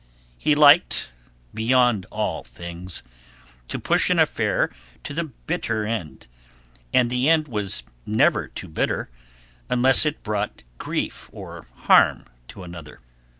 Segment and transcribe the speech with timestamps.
[0.39, 1.11] He liked,
[1.53, 3.03] beyond all things,
[3.67, 4.71] to push an affair
[5.03, 6.25] to the bitter end,
[6.91, 9.11] and the end was never too bitter
[9.69, 12.99] unless it brought grief or harm to another.